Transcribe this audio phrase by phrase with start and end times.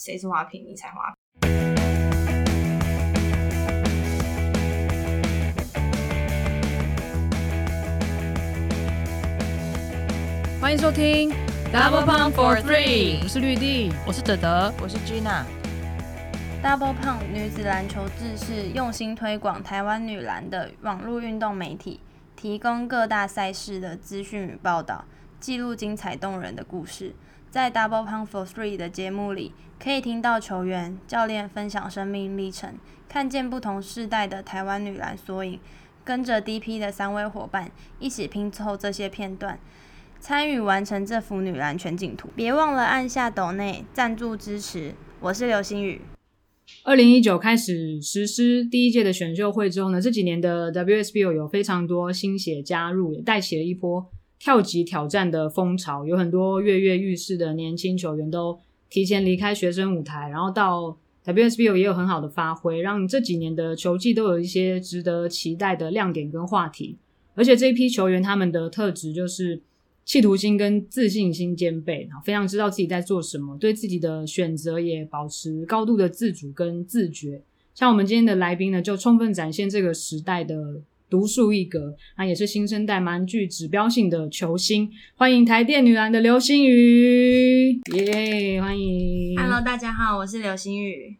[0.00, 1.50] 谁是花瓶，你才花瓶。
[10.58, 11.30] 欢迎收听
[11.70, 15.44] Double Pump for Three 我是绿地，我是德德，我是 Gina。
[16.62, 22.00] Double Pump 女子篮球志是用心推广台湾女篮的网络运动媒体，
[22.34, 25.04] 提供各大赛事的资讯与报道，
[25.38, 27.14] 记录精彩动人的故事。
[27.50, 29.50] 在 Double Pump for Three 的节目里，
[29.82, 32.74] 可以听到球员、教练分享生命历程，
[33.08, 35.58] 看见不同世代的台湾女篮缩影，
[36.04, 39.58] 跟着 DP 的三位伙伴一起拼凑这些片段。
[40.20, 44.94] 参与完成这幅女篮全景图，别忘了按下抖内赞助支持。
[45.18, 46.00] 我是刘星宇。
[46.84, 54.08] 二零一九开始实施第一届的选秀会之后呢，这几年的 WSBO 有非常多新血加入，也带起了一波
[54.40, 56.04] 跳级挑战的风潮。
[56.04, 58.58] 有很多跃跃欲试的年轻球员都
[58.88, 66.96] 提前离开学生舞台，然后到 WSBO 也有很好的发挥，让这几年的球季都有一些值得期待的亮点跟话题。
[67.36, 69.60] 而且这一批球员他们的特质就是。
[70.02, 77.42] 企图心跟自信心兼备，然后非常知道自己在做什么，对自己的选择也保持高度的自主跟自觉。
[77.74, 84.88] 像我们今天的来宾呢，就充分展现这个时代的独树一格，啊，也是新生代蛮具指标性的球星。
[85.16, 91.16] 欢迎台电女篮的刘星宇，耶、欢迎 Hello，大家好，我是刘星宇。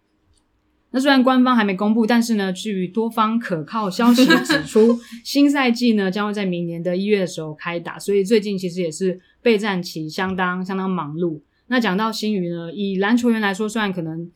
[0.93, 11.41] 那虽然官方还没公布，但是呢，据多方可靠消息指出， 新赛季呢将会在明年的一月的时候开打，所以最近其实也是备战期相当相当忙碌。
[11.67, 14.31] 那讲到星宇呢，以篮球员来说，虽然可能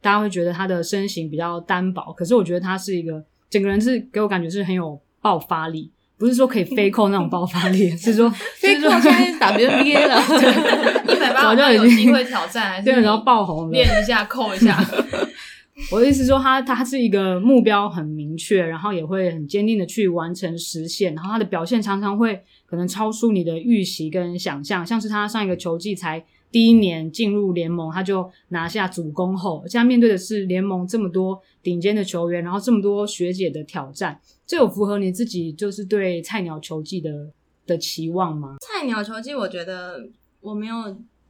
[0.00, 10.20] 大家会觉得他的身形比较单薄，可是我觉得他是一个整个人是给我感觉是很有爆发力，不是说可以飞扣那种爆发力， 是说飞扣现在是 WNBA 了，
[11.14, 14.78] 一百八早就有机会挑战，还是对，然后爆红，练一下扣一下。
[15.92, 37.32] 我的意思是说他，他是一个目标很明确，然后也会很坚定的去完成实现，然后他的表现常常会可能超出你的预期跟想象，像是他上一个球季才第一年进入联盟，他就拿下主攻后，而且他面对的是联盟这么多顶尖的球员，然后这么多学姐的挑战，这有符合你自己就是对菜鸟球技的
[37.66, 38.56] 的期望吗？
[38.60, 40.08] 菜鸟球技，我觉得
[40.40, 40.74] 我没有，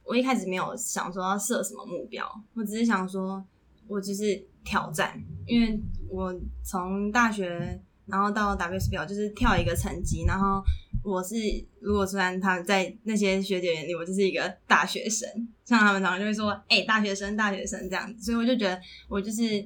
[0.03, 3.43] 我一开始没有想说要设什么目标，我只是想说。
[3.89, 5.79] 我就是挑战，因为
[6.09, 10.61] 我从大学然后到 WSL 就是跳一个成绩，然后
[11.09, 11.35] 我是
[11.79, 15.27] 如果虽然他在那些学姐眼里我就是一个大学生，
[15.63, 19.65] 像他们常常就会说，哎、大学生，大学生这样子，所以我就觉得我就是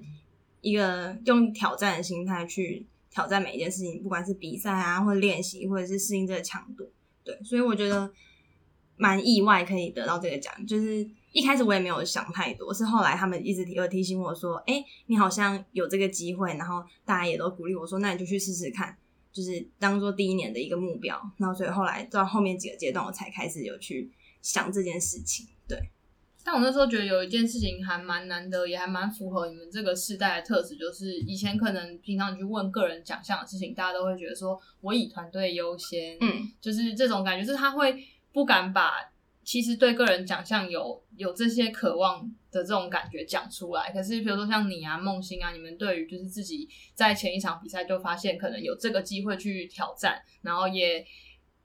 [0.62, 6.88] 一个用挑战的心态去挑战每一件事情，不管是比赛啊，或者练习，或者是适应这个强度，
[7.24, 8.12] 对，所以我觉得
[8.96, 11.10] 蛮意外可以得到这个奖，就是。
[11.34, 18.94] 一开始我也没有想太多，是后来他们一直提有提醒我说：“哎、你好像有这个机会。”然后大家也都鼓励我说：“那你就去试试看，
[19.32, 24.12] 就是当做第一年的一个目标。”然后所以后来到后面几个阶段，我才开始有去
[24.42, 25.48] 想这件事情。
[25.68, 25.78] 对，
[26.44, 38.04] 但我那时候觉得有一件事情还蛮难得，也还蛮符合你们这个世代的特质，就是以前可能平常你去问个人奖项的事情，大家都会觉得说我以团队优先，嗯，就是这种感觉，就是他会
[38.34, 39.11] 不敢把。
[39.52, 42.22] 其实对个人奖项有有这些渴望
[42.54, 51.06] 的这种感觉讲出来，可是比如说像你啊、梦欣啊，你们对于就是自己在前一场比赛就发现可能有这个机会去挑战，然后也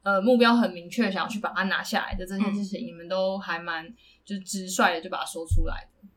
[0.03, 3.87] 呃目标很明确，想要去把它拿下来的这件事情，嗯、你们都还蛮
[4.25, 6.09] 就是直率的就把它说出来的。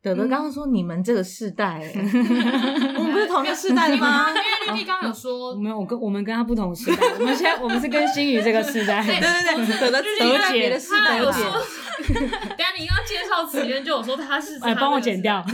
[0.00, 1.92] 德德刚刚说你们这个世代、欸，
[2.96, 4.28] 我们不是同一个世代的吗？
[4.30, 4.40] 因为
[4.72, 11.42] 丽丽刚刚有说，没有，我跟我们跟他不同时代，我们现在我们是跟心宇这个世代， 对对对，德德德姐的世代有说，
[12.14, 12.16] 等
[12.58, 15.44] 下你刚刚介绍词里面就有说他是，哎，帮我剪掉。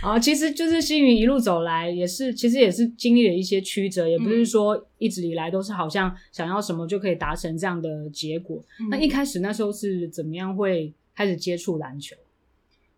[0.00, 8.64] 好，其实就是星宇一路走来，也是其实也是经历了一些曲折，也不是说一直以来都是好像想要什么就可以达成这样的结果。
[8.80, 12.16] 嗯、那一开始那时候是怎么样会开始接触篮球？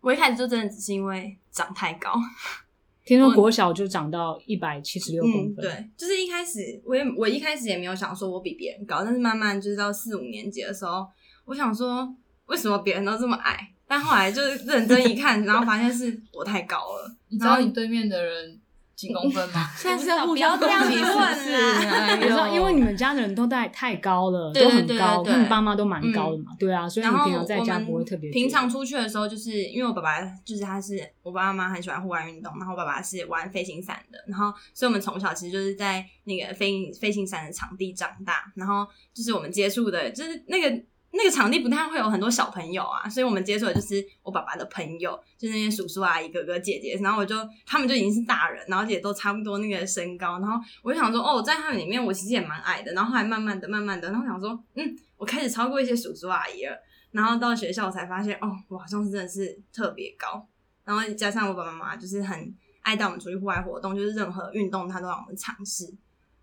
[0.05, 2.13] 我一开始就真的只是因为长太高，
[3.03, 5.61] 听说国小就长到一百七十六公分、嗯。
[5.61, 11.07] 对，就是一开始我也我一开始也没有想说我比别人高，但是慢慢就是到四五年级的时候，
[11.45, 12.07] 我想说
[12.45, 13.71] 为什么别人都这么矮？
[13.87, 17.15] 但后来就是认真一看， 然后发现是我太高了。
[17.29, 18.59] 你知道你对面的人
[18.95, 19.69] 几公分吗？
[19.77, 22.15] 现在是要互相这样子问啦。
[22.15, 28.31] 有时候因为你们家的人都太太高了，都很高，对对他们爸妈都蛮高的嘛，对啊，所以平常在家不会特别。
[28.31, 40.83] 平常出去的时候，就是因为我爸爸就是他是我爸爸妈妈很喜欢户外运动，然后我爸爸是玩飞行伞的，然后所以我们从小其实就是在那个飞飞行伞的场地长大，然后就是我们接触的，就是那个。
[41.17, 47.35] 那个场地不太会有很多小朋友啊，所以我们接触的就是我爸爸的朋友，就那些叔叔阿姨、哥哥姐姐，然后我就
[47.65, 56.77] 他们就已经是大人，然后也都差不多那个身高，然后我就想说，哦，在他们里面我其实也蛮矮的，然后后来慢慢的、慢慢的，然后想说，嗯，我开始超过一些叔叔阿姨了，
[57.11, 60.45] 然后到学校才发现，哦，我好像是真的是特别高，
[60.83, 65.85] 然后加上我爸爸妈妈就是很爱带我们出去户外活动，就是任何运动他都让我们尝试，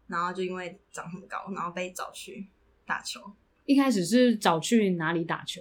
[0.06, 2.48] 然后就因为长很高，然后被找去
[2.86, 3.20] 打球。
[3.64, 5.60] 一开始是找去哪里打球？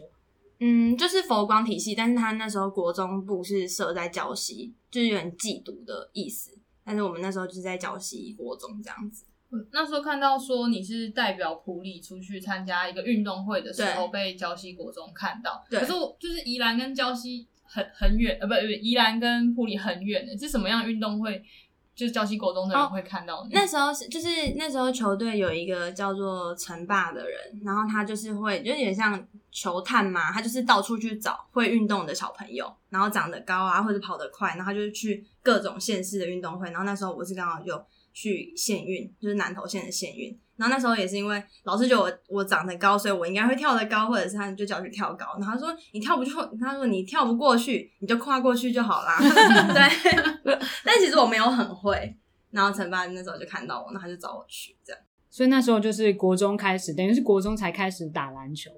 [0.60, 6.58] 嗯，就是佛光体系，但是他那时候国中部是设在礁溪，就是有点嫉妒的意思。
[6.84, 9.26] 但是我们那时候就是在礁溪国中这样子。
[9.72, 15.66] 那时候看到说你是代表普里出去参加一个运动会的时候，被礁溪国中看到。
[15.70, 21.44] 对可是我就是宜兰跟礁溪很很远，呃，不不，宜兰跟普里很远的，是什么样的运动会？
[21.96, 23.50] 就是礁溪国中的人会看到你。
[23.54, 36.68] 那时候是就是那时候球队有一个叫做陈霸的人，然后他就是会就有点像球探嘛，他就是到处去找会运动的小朋友，然后长得高啊或者跑得快，然后他就是去各种县市的运动会。
[36.72, 37.84] 然后那时候我是刚好就
[38.14, 40.38] 去县运，就是南投县的县运。
[40.62, 45.26] 然后那时候也是因为老师觉得我我长得高，所以我应该会跳得高，或者是他就叫我去跳高。
[45.40, 49.18] 然后他说你跳不就，他说你跳不过去，你就跨过去就好啦。
[49.74, 50.54] 对，
[50.86, 52.16] 但其实我没有很会。
[52.52, 55.02] 然后陈爸那时候就看到我，然后他就找我去这样。
[55.32, 58.70] 所以那时候就是国中开始，等于是国中才开始打篮球。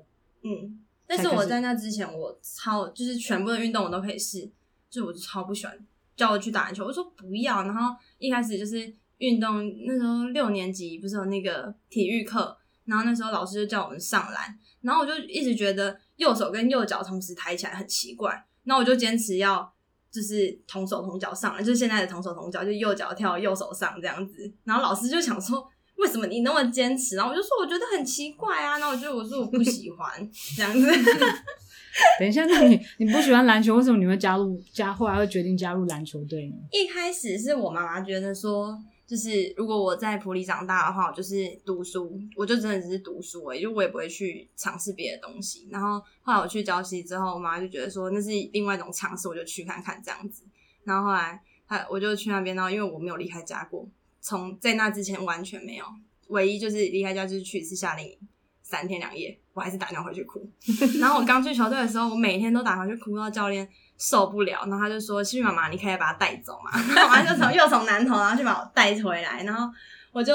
[0.43, 4.49] 嗯，但是我在那之前，我超就是全部的运动我都可以试，
[4.89, 5.75] 就我就超不喜欢
[6.15, 7.63] 叫我去打篮球，我说不要。
[7.63, 19.73] 然后一开始就是运动，那时候六年级不是有那个体育课，然后那时候老师就叫我们上篮，然后我就一直觉得右手跟右脚同时抬起来很奇怪，那我就坚持要
[20.11, 24.51] 就是同手同脚上来，就是现在的同手同脚，就右脚跳右手上这样子。
[24.65, 25.65] 然后老师就想说，
[25.95, 27.15] 为什么你那么坚持？
[27.15, 30.85] 然后我就说我觉得很奇怪啊，然后我就我说我不喜欢这样子。
[32.19, 36.55] 等一下，那你你不喜欢篮球，为什么你会加入加后来会决定加入篮球队呢？
[36.71, 38.75] 一开始是我妈妈觉得说，
[39.05, 45.67] 就是如果我在普里长大的话，我就是读书，我就真的只是读书而已，就我也不会去尝试别的东西。
[45.69, 50.43] 然后后来我去礁溪之后，我妈就觉得说那是另外一种尝试，我就去看看这样子。
[50.83, 53.87] 然后后来她我就去那边，然后因为我没有离开家过，
[54.21, 55.85] 从在那之前完全没有，
[56.27, 58.17] 唯一就是离开家就是去一次夏令营。
[58.65, 60.49] 三天两夜，我还是打电话回去哭。
[60.99, 64.59] 然后我刚去球队的时候，我每天都打回去哭到教练受不了。
[64.67, 66.71] 然后他就说：“西妈妈，你可以把他带走嘛。
[66.93, 69.43] ”然后我妈就从又从南头，然后去把我带回来。
[69.43, 69.71] 然后
[70.11, 70.33] 我就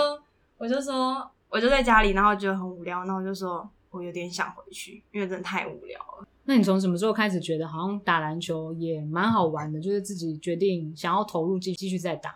[0.57, 2.99] 我就说，我就在家里，然后觉得很无聊。
[3.01, 6.27] 然后我就说我有点想回去，因为真的太无聊了。
[6.45, 9.79] 那你从什么时候开始觉得好像打篮球也蛮好玩的？
[9.79, 12.35] 就是自己决定想要投入继继续再打？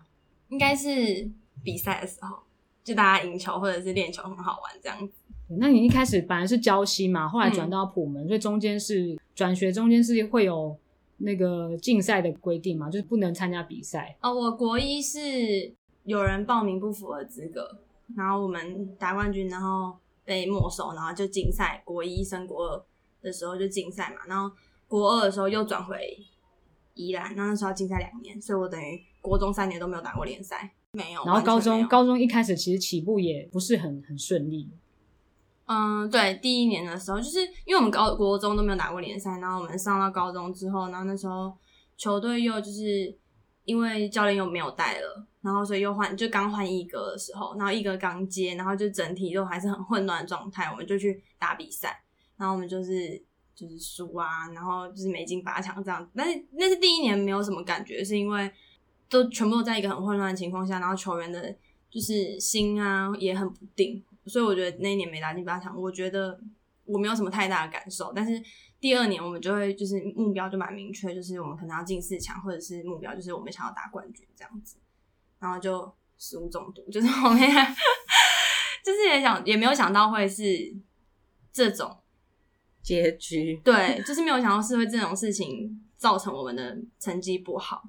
[0.48, 1.30] 应该是
[1.64, 2.40] 比赛的时候，
[2.84, 5.14] 就大家赢球或者是练球很好玩这样子。
[5.58, 10.78] 那你一开始本来是交西嘛，后来转到普门，所以中间是转学，中间是会有
[11.22, 14.16] 那个竞赛的规定嘛，就是不能参加比赛。
[14.20, 15.72] 哦，我国一是
[16.04, 17.78] 有人报名不符合资格，
[18.16, 21.80] 然后我们打冠军，然后被没收，然后就竞赛。
[21.84, 22.84] 国一升国二
[23.22, 24.54] 的时候就竞赛嘛，然后
[24.88, 26.18] 国二的时候又转回
[26.94, 31.24] 宜兰，那那时候要竞赛两年，所以我等于国中三年都没有打过联赛，没有。
[31.24, 34.68] 然后高中高中一开始其实起步也不是很很顺利。
[35.66, 41.56] 嗯，对，第一年的时候，就是因为我们高国中都没有打过联赛，然后我们上到高中之后，然后那时候
[41.96, 43.16] 球队又就是
[43.64, 52.02] 因为教练又没有带了，然后所以又换就刚换一哥的时候，然后一哥刚接，然后就整体都还是很混乱的状态，我们就去打比赛，
[52.36, 53.22] 然后我们就是
[53.54, 58.50] 就是输啊，然后就是没进八强这样，但是那是第一年没有什么感觉，是因为
[59.08, 61.54] 都全部都在一个很混乱的情况下，然后球员的
[61.88, 66.38] 就是心啊也很不定，所以我觉得那一年没打进八强，我觉得
[66.84, 68.12] 我没有什么太大的感受。
[68.14, 68.42] 但是
[68.80, 74.76] 第二年我们就会就是目标就蛮明确，就是我们可能要进四强，或者是目标就是我们想要打冠军这样子，
[75.38, 77.50] 然后就食物中毒，就是后面
[78.84, 80.44] 就是也想也没有想到会是
[81.52, 81.98] 这种，
[82.82, 87.82] 结局对，就是没有想到是会这种事情造成我们的成绩不好。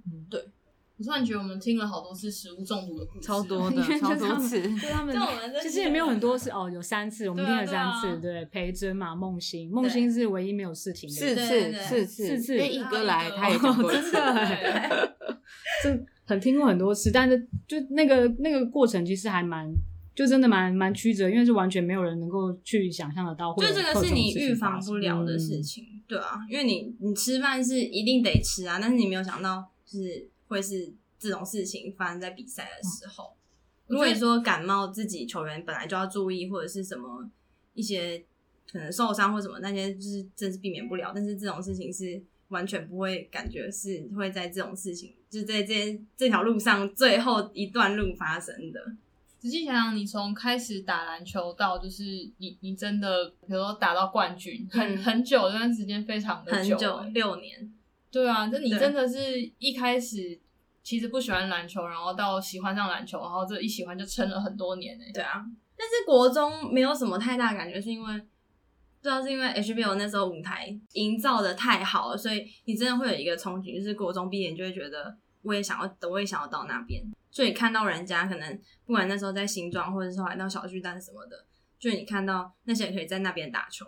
[1.03, 4.61] 我突然觉得我们听了好多次食物中毒的故事，超多的，就 是超多次。
[4.79, 5.13] 就他们
[5.61, 14.11] 其实也没有很多次哦，有三次，我们听了三次，对培真嘛，梦欣，梦欣是唯一没有事情的四次，四次，四次因为一哥来，哦他也讲过一 真次。
[14.13, 15.15] 的欸，
[15.83, 19.69] 这很听过很多次，但是就那个那个过程其实还蛮，
[20.15, 25.57] 就真的蛮蛮曲折，因为是完全没有人能够去想象得到，就这个是你预防不了的事。
[25.57, 33.33] 嗯情，对啊，因为你你吃饭是一定得吃啊，但是你没有想到就是会是这种事情发生在比赛的时候。
[33.87, 37.29] 如果你说感冒，自己球员本来就要注意，或者是什么
[37.73, 38.23] 一些
[38.71, 41.11] 可能受伤或什么那些，就是真是避免不了。
[41.13, 48.79] 但是这种事情是完全不会感觉是会在这种事情，就在这这条路上最后一段路发生的。
[49.37, 52.03] 仔细想想，你从开始打篮球到就是
[52.37, 57.73] 你你真的，比如说打到冠军，很、嗯很久这段时间非常的久、很久欸六年，
[58.09, 60.39] 对啊，这你真的是一开始
[60.83, 65.43] 其实不喜欢篮球，然后到喜欢上篮球，然后这一喜欢就撑了很多年呢、对啊。
[65.77, 68.25] 但是国中没有什么太大感觉，是因为不
[69.01, 77.01] 知道是因为 HBO 那时候舞台营造的太好了，所以你真的会有一个憧憬，就是国中毕业你就会觉得我也想要，我也想要到那边。
[77.31, 81.45] 所以你看到人家可能不管那时候在新庄，或者是来到小巨蛋什么的，
[81.79, 83.85] 就你看到那些人可以在那边打球，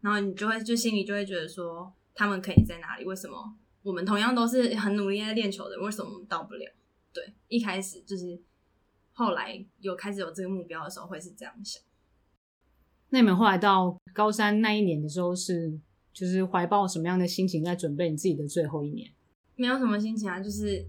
[0.00, 3.04] 然后你就会就心里就会觉得说他们可以在哪里？
[3.04, 6.72] 为什么我们同样都是很努力在练球的，为什么我们到不了？
[7.12, 8.40] 对，一开始就是
[9.12, 11.82] 后来有开始有这个目标的时候，会是这样想。
[13.10, 15.78] 那你们后来到高三那一年的时候是，
[16.12, 19.10] 就是怀抱什么样的心情在准备你自己的最后一年？
[19.56, 20.86] 没有什么心情啊，就是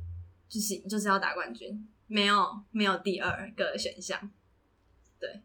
[0.47, 4.31] 就是就是要打冠军，没有没有第二个选项。
[5.19, 5.41] 对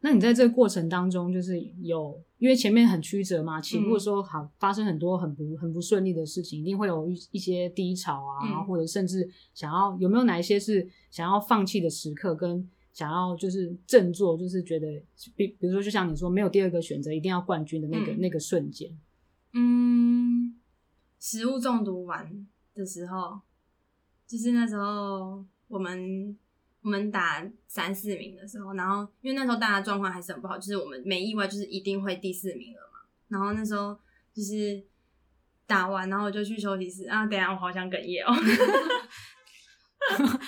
[0.00, 15.02] 那你在这个过程当中，就是有因为前面很曲折嘛，起步的时候好发生很多很不很不顺利的事情，一定会有一一些低潮啊，嗯或者甚至想要有没有哪一些是想要放弃的时刻，跟想要就是振作，就是觉得
[15.34, 18.94] 比比如说就像你说没有第二个选择，一定要冠军的那个、嗯那个瞬间。
[19.54, 20.60] 嗯，
[21.18, 23.40] 食物中毒完的时候，
[24.26, 26.36] 就是那时候我们
[26.84, 32.98] 我们打三四名的时候，然后因为那时候大家状况还是很不好，就是我们没意外就是一定会第四名了嘛。
[33.28, 33.98] 然后那时候
[34.34, 34.84] 就是
[35.66, 38.34] 打完，然后我就去休息室啊，等一下我好想哽咽哦。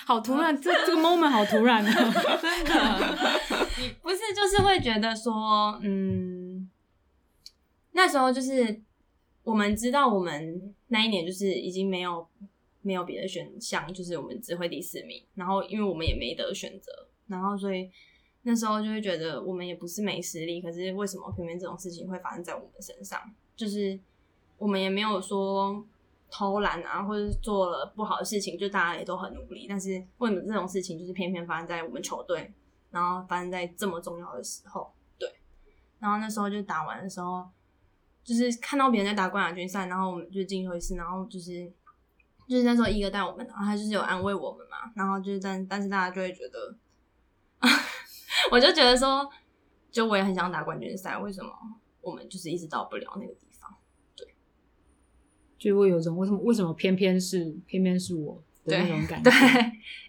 [0.06, 1.90] 好突然，这这个 moment 好突然啊！
[2.42, 3.40] 真的，
[4.02, 6.70] 不是，就是会觉得说，嗯，
[7.92, 8.82] 那时候就是
[9.42, 12.28] 我们知道我们那一年就是已经没有
[12.86, 16.92] 没有别的选项，就是我们只会第四名，然后因为我们也没得选择，
[17.26, 17.90] 然后所以
[18.42, 23.20] 那时候就会觉得我们也不是没实力，可是为什么偏偏这种事情会发生在我们身上？
[23.56, 23.98] 就是
[24.56, 25.84] 我们也没有说
[26.30, 32.52] 偷懒啊，或者是做了不好的事情，就大家也都很努力，但是为什么这种事情就是偏偏发生在我们球队？
[32.92, 35.28] 然后发生在这么重要的时候，对。
[35.98, 37.44] 然后那时候就打完的时候，
[38.22, 41.70] 就是看到别人在打冠亚军赛，然后我们就进会室，然后就是
[42.46, 46.76] 就是那时候一哥带我们，然后他就是有安慰我们嘛，然后就是但但是大家就会觉得，
[48.52, 49.28] 我就觉得说，
[49.90, 51.50] 就我也很想打冠军赛，为什么
[52.00, 53.74] 我们就是一直到不了那个地方？
[54.16, 54.28] 对
[55.58, 59.28] 就会有种为什么为什么偏偏是偏偏是我的那种感觉。
[59.30, 59.38] 对，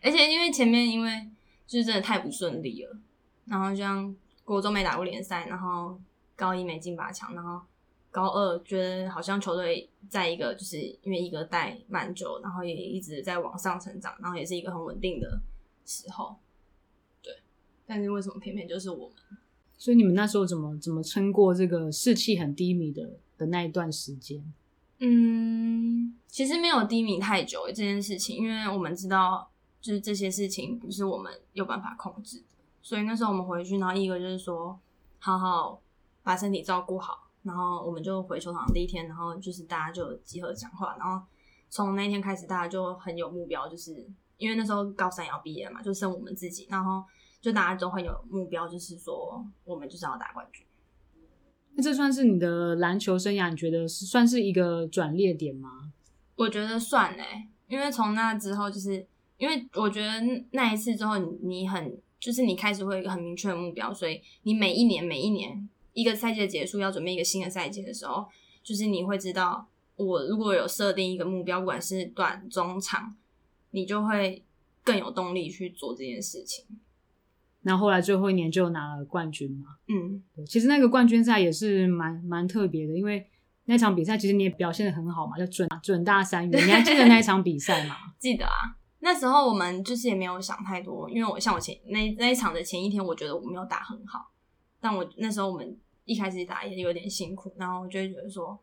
[0.03, 1.27] 而且因为前面因为
[1.65, 2.97] 就是真的太不顺利了，
[3.45, 4.15] 然后像
[4.45, 5.99] 国中没打过联赛，然后
[6.35, 7.61] 高一没进八强，然后
[8.17, 15.39] 高二觉得好像球队在一个就是因为一个带蛮久，然后也一直在往上成长，然后也是一个很稳定的
[15.85, 16.35] 时候，
[17.21, 17.31] 对。
[17.85, 19.15] 但是为什么偏偏就是我们？
[19.77, 24.43] 所以你们那时候怎么怎么撑过这个士气很低迷的的那一段时间？
[24.97, 29.47] 嗯，其实没有低迷太久这件事情，因为我们知道，
[29.79, 34.79] 就是这些事情不是我们有办法控制的，所以那时候我们回去，然后一个就是说，
[35.19, 35.79] 好好
[36.23, 41.25] 把身体照顾好，然后我们就回球场第一天，然后就是大家就集合讲话，然后
[41.69, 44.05] 从那一天开始，大家就很有目标，就是
[44.37, 47.03] 因为那时候高三也要毕业了嘛，就剩我们自己，然后
[47.41, 50.65] 就大家都很有目标，就是说我们就是要打冠军。
[51.75, 55.93] 那这算是你的篮球生涯，你觉得是算是一个转捩点吗？
[56.35, 59.05] 我觉得算嘞，因为从那之后，就是
[59.37, 60.13] 因为我觉得
[60.51, 68.27] 那一次之后你，你很就是你开始会有一个很明确的目标，所以你每一年每一年一个赛季的结束要准备一个新的赛季的时候，
[68.61, 73.15] 就是你会知道，我如果有设定一个目标，不管是短中长，
[73.71, 74.45] 你就会
[74.83, 76.65] 更有动力去做这件事情。
[77.61, 79.77] 那后后来最后一年就拿了冠军嘛。
[79.87, 83.27] 嗯，其实那个冠军赛也是蛮蛮特别的，因为
[83.65, 86.67] 那场比赛其实你也表现的很好嘛，就准准大三元。
[86.67, 87.95] 你还记得那一场比赛吗？
[88.19, 88.77] 记得啊。
[88.99, 94.31] 那时候我们就是也没有想太多，因为我像我前那那一场的前一天，我觉得我没有打很好，
[94.79, 95.77] 但我那时候我们
[96.07, 98.57] 一开始打也有点辛苦，然后我就会觉得说，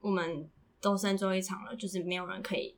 [0.00, 0.46] 我们
[0.82, 2.74] 都剩最后一场了，就是没有人可以，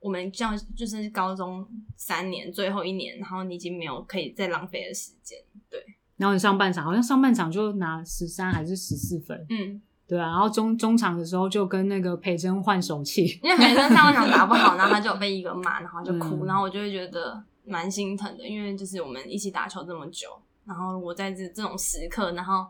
[0.00, 1.66] 我们这样就是高中
[1.96, 5.38] 三年最后一年，然后你已经没有可以再浪费的时间，
[5.70, 5.82] 对，
[6.16, 10.26] 然后你上半场好像上半场就拿十三还是十四分，嗯，对啊。
[10.26, 20.28] 然后中中场的时候就跟那个培珍换手气，因为培珍上半场打不好，然后他就有被一个骂，然后就哭，嗯然后我就会觉得蛮心疼的，因为就是我们一起打球这么久，
[20.64, 22.66] 然后我在这这种时刻，然后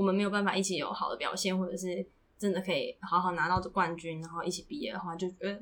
[0.00, 2.02] 我们没有办法一起有好的表现，或者是
[2.38, 5.60] 真的可以好好拿到冠军，然后一起毕业的话，就觉得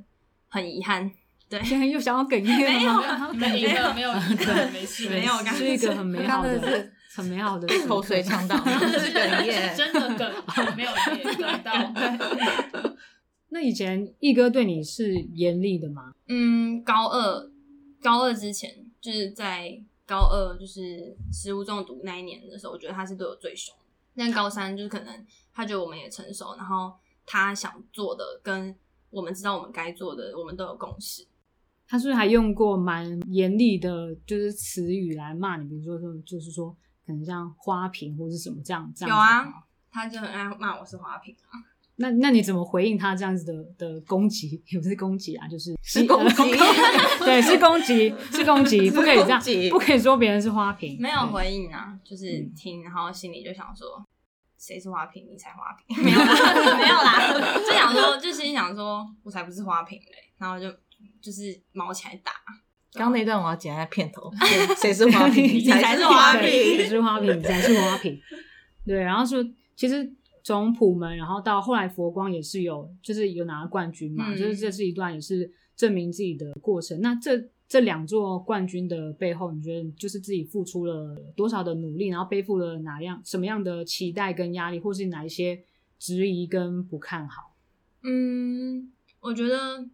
[0.49, 1.11] 很遗憾。
[1.49, 3.33] 对，现在又想要哽咽了吗？
[3.35, 4.13] 没有，没有，没有，
[4.73, 10.31] 没事，没有，是一个很美好的、很美好的口水呛到， 是哽咽，真的哽，
[10.77, 11.73] 没有哽到。
[13.51, 16.13] 那以前毅哥对你是严厉的吗？
[16.29, 17.51] 嗯，高二，
[18.01, 23.75] 高二之前就是在高二就是食物中毒那一年的时候，我觉得他是对我最凶。
[24.19, 26.93] 但高三就是可能他觉得我们也成熟，然后
[27.25, 28.77] 他想做的跟
[29.11, 31.27] 我们知道我们该做的，我们都有共识。
[31.87, 35.67] 他是不是还用过蛮严厉的，就是词语来骂你？
[35.69, 39.17] 比如说就，就是说可能像花瓶或是什么这样这样。
[39.17, 41.57] 有啊，他就很爱骂我是花瓶啊。
[42.01, 44.63] 那那你怎么回应他这样子的的攻击？
[44.69, 46.43] 也不是攻击啊，就是是攻击，
[47.25, 50.97] 对，是攻击，是攻击，不可以这样，不可以说别人是花瓶。
[51.01, 54.01] 没有回应啊，就是听，然后心里就想说，
[54.57, 55.27] 谁是花瓶？
[55.29, 55.97] 你才花瓶？
[56.05, 60.71] 没有啦，没有啦，就想说，就心想说，我才不是花瓶嘞，然后就
[61.21, 62.31] 就是毛起来打。
[62.93, 64.31] 刚刚那段我要剪在片头，
[64.81, 65.45] 谁是花瓶？
[65.45, 67.37] 你才是花瓶，谁是花瓶？
[67.37, 68.17] 你才是花瓶。
[68.87, 70.15] 对，然后说其实。
[70.49, 76.99] 从普门，然后到后来佛光也是有，就是有拿冠军嘛，就是这是一段也是证明自己的过程。
[77.03, 77.39] 那这
[77.69, 85.63] 这两座冠军的背后，你觉得就是自己付出了多少的努力，然后背负了哪样什么样的期待跟压力，或是哪一些
[85.99, 87.55] 质疑跟不看好？
[88.03, 88.91] 嗯，
[89.21, 89.87] 我觉得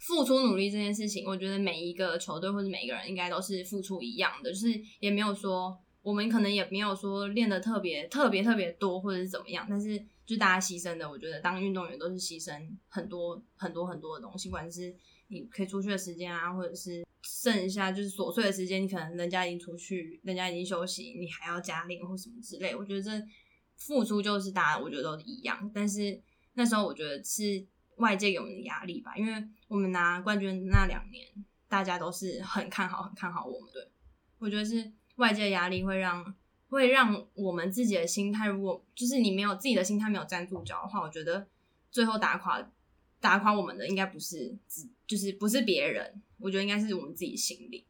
[0.00, 4.68] 付出努力这件事情，我觉得每一个球队或者每一个人应该都是付出一样的，就是
[5.00, 5.78] 也没有说。
[6.02, 14.92] 我们可能也没有说练的特别特别特别多，或者是怎么样，但是就大家牺牲的，我觉得当运动员都是牺牲很多很多很多的东西，不管是
[15.28, 23.10] 你可以出去的时间啊，或者是剩下就是琐碎的时间，你可能人家已经出去，人家已经休息，你还要加练或什么之类，我觉得这
[23.76, 26.20] 付出就是大家我觉得都一样，但是
[26.54, 27.64] 那时候我觉得是
[27.98, 29.32] 外界给我们的压力吧，因为
[29.68, 31.24] 我们拿冠军那两年，
[31.68, 33.88] 大家都是很看好很看好我们，对
[34.38, 34.90] 我觉得是。
[35.16, 36.34] 外界压力会让
[36.68, 41.46] 会让我们自己的心态，如果就是你没有自己的心态没有站住脚的话，我觉得
[41.90, 42.66] 最后打垮
[43.20, 47.84] 打垮我们的应该不是只就是不是别人，我觉得应该是我们自己心里。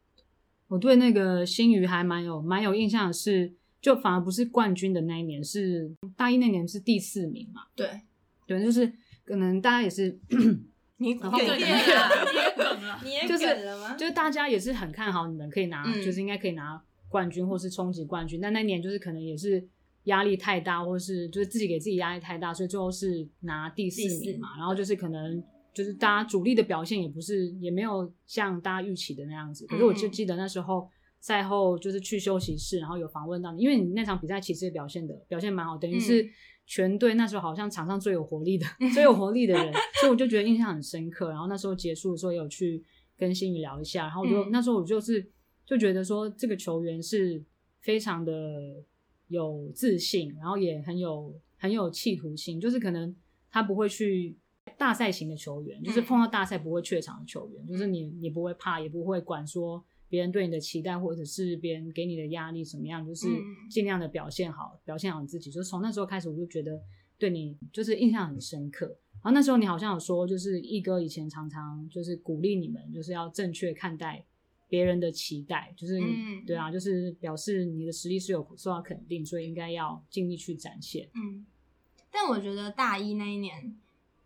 [0.68, 7.66] 我对那个新宇还蛮有蛮有印象的是，就反而不是冠军的那一年，是大一那年是第四名嘛？
[7.76, 8.00] 对，
[8.46, 8.92] 对，就是
[9.24, 10.18] 可能大家也是
[10.96, 13.94] 你梗了， 你也梗了，你也梗了吗？
[13.96, 16.82] 就是大家也是很看好你们可以拿，就是应该可以拿。
[17.12, 19.62] 冠军或是冲击冠军，但那年就是可能也是
[20.04, 24.56] 压力太大，或是就是自己给自己压力太大，所以最后是拿第四名嘛。
[24.56, 25.44] 然后就是可能
[25.74, 29.66] 就是大家主力的表现也不是也没有像大家预期的那样子。
[29.66, 30.88] 可是我就记得那时候
[31.20, 36.26] 赛后就是去休息室，然后有访问到你，因为你那场比赛其实表现的表现蛮好，等于是
[36.66, 41.30] 全队那时候好像场上最有活力的 最有活力的人，所以我就觉得印象很深刻。
[41.30, 42.82] 然后那时候结束的时候有去
[43.16, 45.30] 跟心宇聊一下，然后我就那时候我就是。
[45.64, 47.42] 就觉得说这个球员是
[47.80, 48.82] 非常的
[49.28, 53.14] 有自信，然后也很有很有企图心，就是可能
[53.50, 54.36] 他不会去
[54.76, 63.26] 大赛型的球员，就是碰到大赛不会怯场的球员，就是你你不会怕，也不会管说别人对你的期待或者是别人给你的压力怎么样，就是
[63.70, 65.50] 尽量的表现好，表现好你自己。
[65.50, 66.80] 就从那时候开始，我就觉得
[67.18, 68.86] 对你就是印象很深刻。
[69.14, 74.24] 然后那时候你好像有说，就是一哥以前常常就是鼓励你们，就是要正确看待。
[74.72, 76.00] 别人的期待就是，
[76.46, 81.10] 对啊，就是表示你的实力是有受到肯定，所以应该要尽力去展现。
[81.12, 81.44] 嗯，
[82.10, 83.78] 但我觉得大一那一年，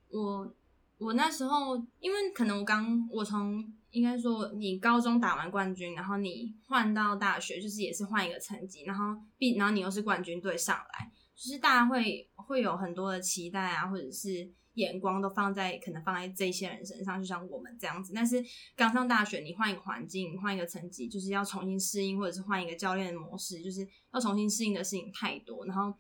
[0.09, 0.55] 我
[0.99, 14.49] 我那时候，因为可能我刚我从应该说你高中打完冠军，然后你换到大学，就是也是换一个成绩，然后毕然后你又是冠军队上来，就是大家会会有很多的期待啊，或者是。
[14.77, 18.13] 眼光都放在可能放在这些人身上，就像我们这样子。
[18.15, 18.45] 但是
[18.77, 25.65] 刚上大学，你换一个环境，换一个层级，就是要重新适应，或者是换一个教练模式，就是要重新适应的事情太多。
[25.67, 25.95] 然后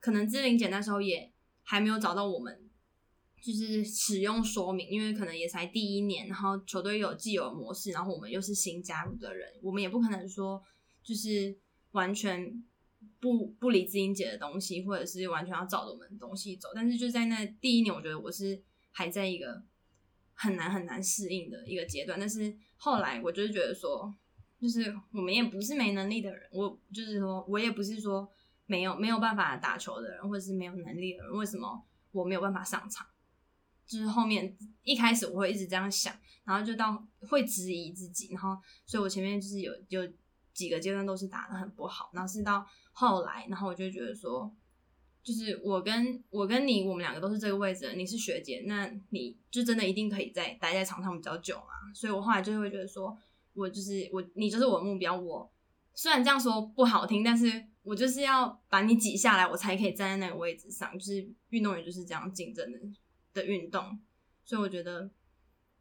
[0.00, 1.30] 可能志玲姐那时候也
[1.62, 2.70] 还没有找到我们，
[3.42, 10.62] 就是使用说明，因为可能也才第一年，然后球队有既有模式，然后我们又是新加入的人，我们也不可能说
[11.02, 11.58] 就是
[11.90, 12.64] 完全。
[13.20, 19.62] 不不理志英姐的东西，或者是完全要照着我们东西走，但是就在那第一年，我觉得我是还在一个
[20.34, 22.18] 很难很难适应的一个阶段。
[22.18, 24.14] 但是后来，我就是觉得说，
[24.58, 28.26] 就是我们也不是没能力的人，我就是说我也不是说
[28.64, 33.06] 没有没有办法打球的人，或者是没有能力的人，为什么我没有办法上场？
[33.86, 38.56] 就是后面一开始我会一直这样想，然后就到会质疑自己，然后
[38.86, 40.10] 所以我前面就是有有
[40.52, 42.66] 几个阶段都是打的很不好，然后是到。
[42.92, 44.52] 后来，然后我就觉得说，
[45.22, 51.94] 就是我跟我跟你，我们两个都是这个位置，你是学姐，那你就真的一定可以在待在场上比较久嘛？
[51.94, 53.16] 所以我后来就会觉得说，
[53.54, 55.16] 我就是我，你就是我的目标。
[55.16, 55.50] 我
[55.94, 60.92] 虽然这样说不好听，但是我就是要把你挤下来，我才可以站在那个位置上。
[60.98, 62.78] 就是运动员就是这样竞争的
[63.32, 63.98] 的运动，
[64.44, 65.08] 所以我觉得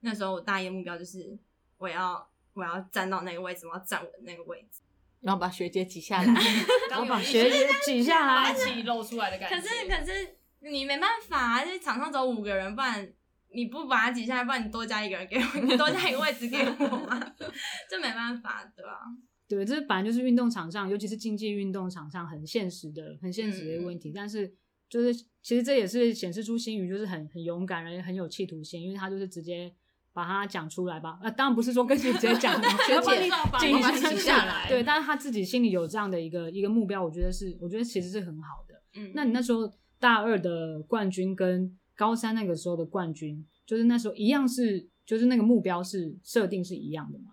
[0.02, 1.38] 那时候我大一目标就是
[1.78, 4.82] 我要我要站到那个位置，我要站稳那个位置。
[5.22, 6.34] 然后把学姐挤下来，
[6.90, 8.54] 然后把学姐挤下霸来。
[8.54, 9.56] 气露出来的感觉。
[9.56, 13.12] 可是可是你没办法啊，就是场上只有五个人，不然
[13.54, 17.20] 你不把他挤下来，不然你多加一个人给我， 你多加一个位置给我嘛，
[17.90, 19.00] 这没办法，对吧、
[19.48, 24.14] 对，这本来就是运动场上，尤其是竞技运动场上很现实的、很现实的一个问嗯题。
[24.16, 24.54] 但是，
[24.88, 29.74] 就是其实这也是显示出新宇就是很很勇敢，而且很有企图心，因为他就是直接
[30.20, 31.18] 把它讲出来吧。
[31.24, 32.54] 啊，当然不是说跟你直接讲，
[32.86, 38.76] 学姐姐把挤我把你挤下去下来对，但是他自己心里有这样的一个一个目标，我觉得是，我觉得其实是很好的。
[38.96, 47.32] 嗯，那你那时候大二的冠军跟高三那个时候的冠军，就是那时候一样是，就是那个目标是设定是一样的吗？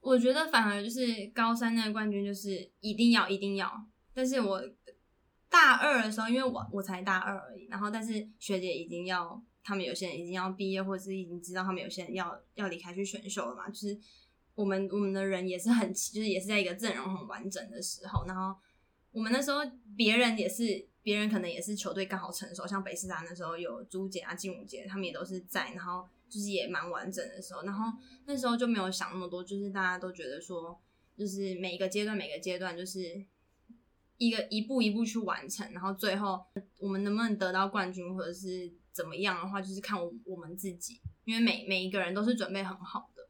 [0.00, 3.70] 我觉得反而就是高三那个冠军就是一定要一定要，
[4.12, 4.60] 但是我
[5.48, 13.98] 大二的时候，因为我我才大二而已，然后但是学姐已经要，他们有些人已经要毕业，或者是已经知道他们有些人要要离开去选秀了嘛，就是
[14.54, 18.58] 我们我们的人也是很，就是也是在一个阵容很完整的时候，然后
[19.10, 19.58] 我们那时候
[19.96, 20.88] 别人也是。
[21.06, 30.76] 别人可能也是球队刚好成熟，像北师大那时候有朱姐啊、金武杰，他们也都是在，然后就是也蛮完整的时候，然后那时候就没有想那么多，就是大家都觉得说，
[31.16, 33.24] 就是每一个阶段每个阶段就是
[34.16, 36.44] 一个一步一步去完成，然后最后
[36.80, 43.22] 我们能不能得到冠军或者是怎么样的话，就是看我我们自己，因为每每一个人都是准备很好的。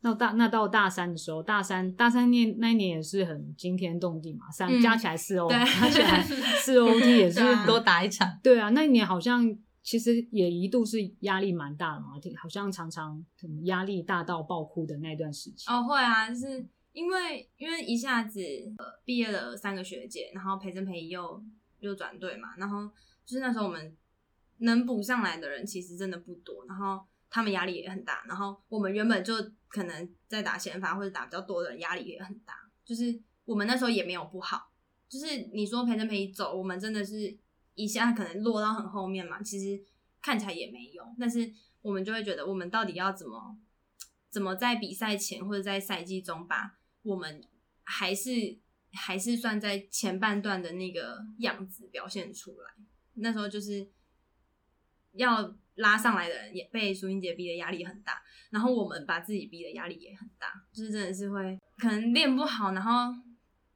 [0.00, 6.22] 那大那到大三的时候，大三大三年那一年也是很惊天动地嘛，三、嗯加起来四 O，对加起来
[6.58, 8.38] 四 OT 也是多打一场。
[8.42, 12.08] 对啊，那一年好像其实也一度是压力蛮大的嘛，
[12.40, 15.64] 好像常常嗯压力大到爆哭的那段时期。
[15.68, 18.40] 哦，会啊，就是因为因为一下子
[18.78, 21.42] 呃毕业了三个学姐，然后培真培仪又
[21.80, 22.86] 又转队嘛，然后
[23.24, 23.96] 就是那时候我们
[24.58, 29.34] 能补上来的人其实真的不多，然后他们压力也很大，然后我们原本就
[29.68, 34.70] 可能在打先发或者打比较多的人压力也很大，就是我们那时候也没有不好，
[35.08, 37.36] 就是你说陪着陪你走，我们真的是
[37.74, 39.84] 一下可能落到很后面嘛，其实
[40.22, 43.56] 看起来也没有，但是我们就会觉得我们到底要怎么
[44.30, 47.42] 怎么在比赛前或者在赛季中把我们
[47.84, 48.58] 还是
[48.92, 52.66] 还是算在前半段的那个样子表现出来。
[53.14, 53.88] 那时候就是
[55.16, 63.14] 要拉上来的人也被苏英杰逼的压力很大，然后我们把自己逼的压力也很大，就是真的是会可能练不好，然后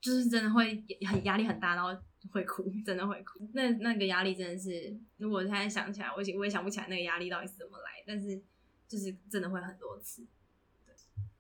[0.00, 1.90] 就是真的会很压力很大，然后
[2.30, 3.48] 会哭，真的会哭。
[3.52, 8.40] 那那个压力真的是，如果现在想起来，我也我也想不起来那个压力到底是怎么来，但是
[8.88, 10.26] 就是真的会很多次。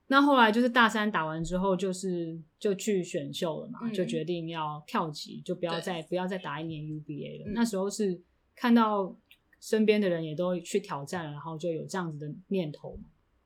[0.08, 7.50] 那后来就是大三打完之后，就是就去选秀了嘛，嗯就决定要跳级，就不要再不要再打一年 UBA 了。
[7.50, 8.20] 嗯那时候是
[8.56, 9.16] 看到
[9.60, 12.98] 身边的人也都去挑战了，然后就有这样子的念头。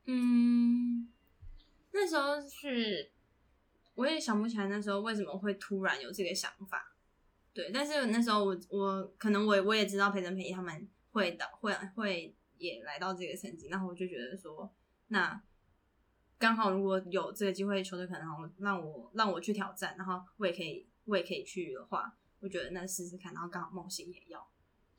[0.07, 1.09] 嗯，
[1.93, 3.11] 那时候是
[3.95, 6.95] 我也想不起来那时候为什么会突然有这个想法。
[7.53, 14.73] 对，但是那时候我我可能我我也知道培真培他们会的会会也来到这个成绩，然后我就觉得说，
[15.09, 15.41] 那
[16.37, 24.45] 刚好如果有这个机会，球队可能让我让我让我去挑战，然后我也可以我也可以去的话，我觉得那试试看，然后刚好梦醒也要，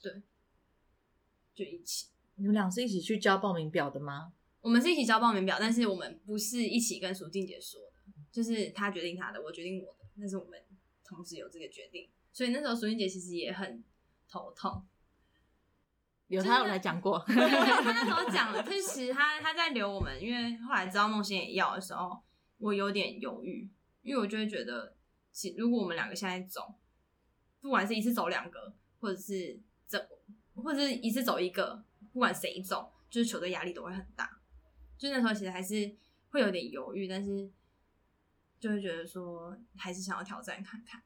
[0.02, 0.22] 对，
[1.56, 2.08] 就一起。
[2.36, 4.34] 你们俩是一起去交报名表的吗？
[4.62, 10.62] 我们是一起交报名表，但是我们不是一起跟苏静姐说的，就是她决定她的，我决定我的，但是我们
[11.04, 13.84] 同时有这个决定，所以那时候苏静姐其实也很
[14.28, 14.86] 头痛。
[16.28, 22.20] 有他有来讲过， 他那时候讲了，其实他他在留我们，因为后来知道梦欣也要的时候，
[22.58, 23.70] 我有点犹豫，
[24.02, 24.96] 因为我就会觉得，
[25.32, 26.74] 其如果我们两个现在走，
[27.62, 30.00] 不管是一次走两个，或者是走，
[30.56, 34.42] 或者是一次走一个，不管谁走，就是球队压力都会很大。
[34.98, 35.96] 就那时候其实还是
[36.30, 37.50] 会有点犹豫，但是
[38.60, 41.02] 就会觉得说还是想要挑战看看。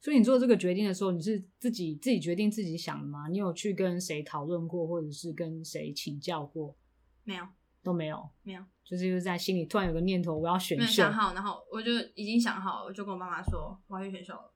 [0.00, 3.26] 所以你做这个决定的时候，你是自己自己决定自己想的吗？
[3.28, 6.76] 你有去跟谁讨论过，或者是跟谁请教过？
[7.24, 7.48] 没有，
[7.82, 10.96] 都没有，没有，就是就是在心里突然有个念头，我要选没有秀。
[10.96, 14.52] 想好，然后我就已经想好了，我就跟我爸妈说我要去选秀了，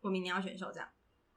[0.00, 0.88] 我明年要选秀这样。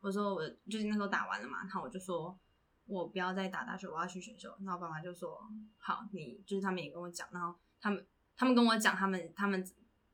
[0.06, 2.38] 我说我就是那时候打完了嘛，然后我就说
[2.86, 4.54] 我不要再打大学，我要去选秀。
[4.64, 5.42] 然后爸妈就说
[5.80, 8.06] 好，你就是他们也跟我讲，然后他们
[8.38, 9.68] 他们跟我讲他们他们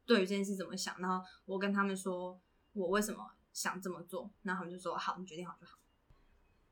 [0.05, 2.39] 对于这件事怎么想，然后我跟他们说
[2.71, 5.77] 我为什么想这么做，然后他们就说好，你决定好就好。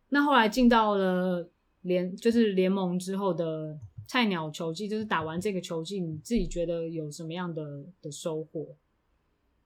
[0.07, 1.49] 那后来进到了
[1.81, 3.77] 联就是联盟之后的
[4.07, 8.77] 菜鸟球季，就是打完这个球季，你自己觉得有什么样的的收获？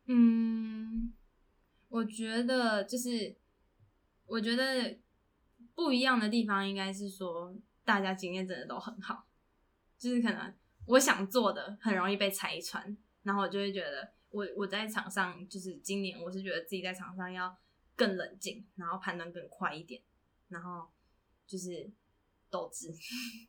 [0.08, 1.14] 嗯，
[1.90, 3.36] 我觉得就是，
[4.34, 4.98] 我觉得
[5.76, 9.28] 不一样的地方应该是说，大家经验真的都很好，
[9.96, 10.52] 就是可能
[10.88, 17.56] 我想做的很容易被拆穿，然后我就会觉得我我在场上就是今年我是觉得自己在场上要
[17.96, 20.02] 更冷静，然后判断更快一点，
[20.50, 20.90] 然后
[21.46, 21.92] 就是
[22.50, 22.92] 斗志，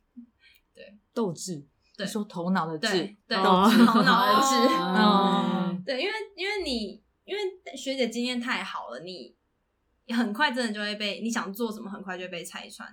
[0.71, 0.99] 对。
[1.15, 1.65] 斗志，
[1.97, 4.55] 对你说头脑的对智，对，哦头脑的智。
[5.01, 5.81] 哦。
[5.83, 9.35] 对，因为因为你因为学姐经验太好了，你
[10.13, 12.87] 很快真的就会被你想做什么，很快就会被拆穿，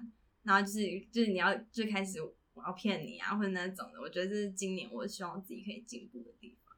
[0.45, 0.81] 然后就是
[1.13, 4.01] 就是你要最开始我要骗你啊，或者那种的。
[4.01, 6.77] 我觉得这是今年我希望自己可以进步的地方。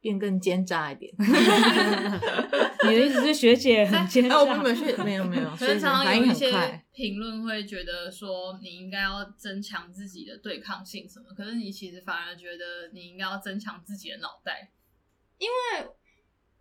[0.00, 1.12] 变更奸诈一点。
[1.18, 4.40] 你的意思是学姐很奸哎，诈？
[4.40, 6.84] 我们没有学，没有没有， 可是常常反应有一些很快。
[6.92, 14.70] 评论会觉得说你应该要增强自己的对抗性什么，可是你其实反而觉得你应该要增强自己的脑袋。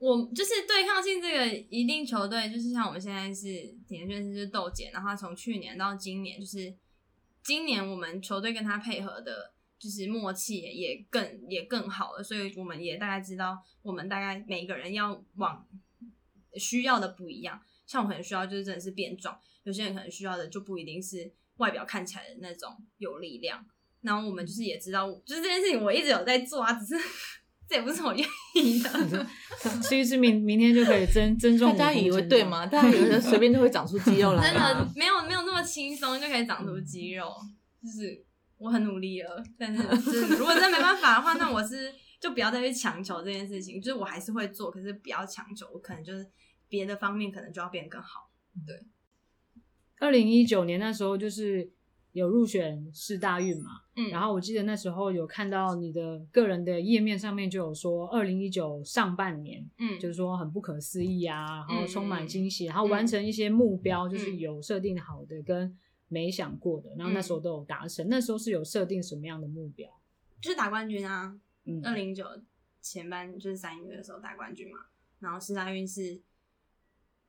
[0.06, 6.72] 我就是对抗性这个一定球队，就是像我们现在是田轩是豆姐，然后从去年到今年，就是
[7.44, 15.68] 今年我们球队跟他配合的，就是默契也也更也更好了，所以我们也大概知道，我们大概每个人要往
[16.54, 17.60] 需要的不一样。
[17.88, 23.66] 像我可能需要就是真的是变壮，有些人可能需要的就不一定是外表看起来的那种有力量。
[24.02, 27.04] 然后我们就是也知道，就是这件事情我一直有在做啊，只是
[27.68, 29.28] 这也不是我愿意的。
[29.82, 32.66] 所以是明明天就可以增增重大家以为对吗？
[32.66, 37.34] 大家以为随便就会长出肌肉来真啊的没有没有那么轻松就可以长出肌肉，
[37.82, 38.24] 就是
[38.58, 46.28] 我很努力了，但是 就是如果真的没办法的话，那我是就不要再去强求这件事情，就是我还是会做，可是不要强求，我可能就是
[46.68, 48.30] 别的方面可能就要变得更好。
[48.66, 48.84] 对
[50.00, 51.72] 二零一九年那时候就是
[52.16, 54.10] 有入选世大运嘛，嗯。
[54.10, 60.00] 然后我记得那时候有看到你的个人的页面上面就有说，二零一九上半年嗯。
[60.00, 64.40] 就是说很不可思议啊，然后嗯充满惊喜，然后完成一些目标，就是嗯。
[64.40, 68.08] 有设定好的跟没想过的，然后那时候都有达成。
[68.08, 69.90] 那时候是有设定什么样的目标？
[70.42, 72.26] 就是打冠军啊，嗯，二零一九
[72.82, 74.86] 前半就是三月的时候打冠军嘛，
[75.20, 76.22] 然后世大运是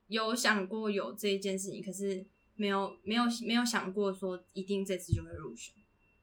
[0.07, 2.25] 有想过有这一件事情，可是
[2.57, 5.75] 没有没有没有想过说一定这次就会入选。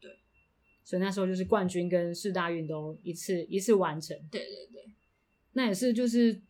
[0.02, 0.20] 对
[0.84, 4.18] 所以那时候就是冠军跟四大运都一次一次完成。
[4.30, 4.94] 对对对，
[5.54, 6.42] 那也是就是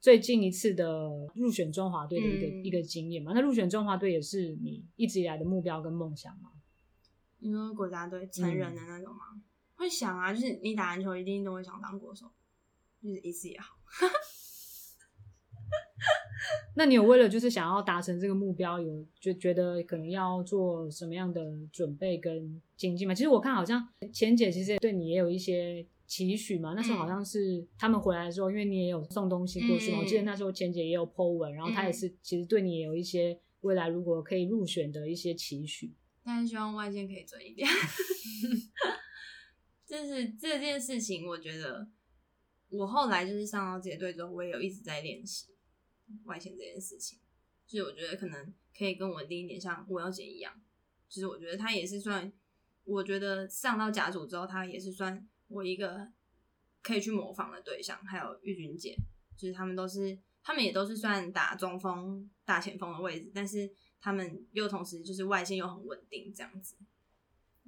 [0.00, 3.32] 最近一次的入选中华队的一个、嗯一个经验嘛。
[3.34, 6.50] 那入选中华队也是你一直以来的目标跟梦想吗？
[7.38, 9.42] 你说国家队成人的那种吗？
[9.74, 12.30] 会想啊，就是你打篮球一定都会想当国手，
[13.02, 13.76] 就是一次也好。
[16.76, 23.14] 那你有为了就是想要达成这个目标，有就觉得可能要做什么样的准备跟经济吗？
[23.14, 26.74] 其实我看好像钱姐其实对你也有一些期许嘛。
[26.74, 35.92] 那时候好像是他们回来的时候，因为你也有送东西过去嘛，嗯我记得那时候钱姐也有 po 文，然后她也是其实对你也有一些未来如果可以入选的一些期许。
[36.24, 37.68] 但是希望外线可以准一点。
[39.84, 41.86] 就是这件事情，我觉得
[42.70, 45.51] 我后来就是上到职业队之后，我也有一直在练习
[46.24, 47.18] 外线这件事情。
[47.66, 50.52] 就是我觉得可能可以更稳定一点，像吴瑶姐一样。
[51.08, 52.32] 就是我觉得她也是算，
[52.84, 56.08] 我觉得上到甲组之后，她也是算我一个
[56.82, 57.98] 可以去模仿的对象。
[58.04, 58.96] 还有玉君姐，
[59.36, 66.76] 就是他们都是，他们也都是算打中锋、打前锋的位置，但是他们又同时就是外线又很稳定，这样子。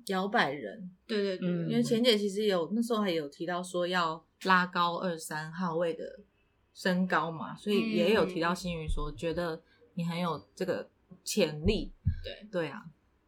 [0.09, 6.21] 摇摆人，对对对，嗯因为钱姐其实有那时候还有提到说要拉高二三号位的
[6.75, 9.63] 身高嘛，所以也有提到新宇说觉得
[9.95, 10.91] 你很有这个
[11.25, 11.93] 潜力。
[12.23, 12.85] 对对啊，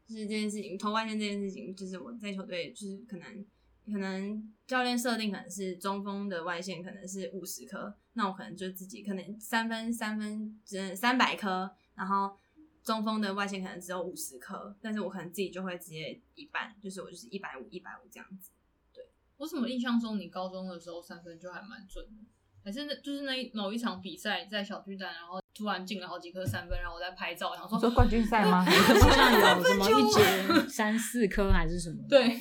[0.07, 3.47] 就是这件事情，投外线这件事情，就是我在球队就是可能
[3.87, 12.37] 可能教练设定可能是中锋的外线可能是五十颗，那我可能就自己可能三分三分只三百颗，然后
[12.83, 18.51] 中锋的外线可能只有五十颗，但是我可能自己就会直接一半，就是我就是一百五一百五这样子。
[18.93, 19.05] 对
[19.37, 22.25] 我怎么印象中你高中的时候三分就还蛮准的？
[22.67, 28.65] 还是那就是那一某一场比赛在小巨蛋，然后突然进了好几颗三分，然后我在拍照，想说说冠军赛吗？
[28.65, 32.37] 好像有什么一节三四颗还是什么？，对，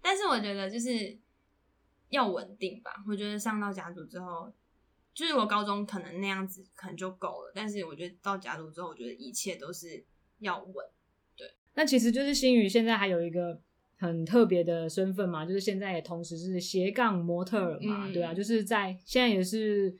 [0.00, 1.18] 但是我觉得就是
[2.10, 2.92] 要稳定吧。
[3.08, 4.54] 我觉得上到甲组之后，
[5.12, 10.06] 就是我高中可能那样子可能就够了，但是我觉得到甲组之后，我觉得一切都是
[10.38, 10.86] 要稳。
[11.36, 13.60] 对那其实就是新宇现在还有一个
[13.96, 19.96] 很特别的身份嘛，就是现在也同时是斜杠模特儿嘛，嗯对啊，就是在现在也是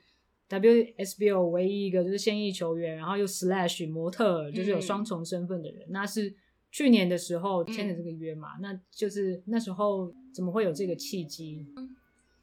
[0.49, 5.85] WSBO 唯一一个就是现役球员，然后又 slash 模特儿，就是有嗯双重身份的人。
[5.89, 6.35] 那是
[6.71, 8.49] 去年的时候签的这个约嘛？
[8.61, 11.65] 那就是那时候怎么会有这个契机？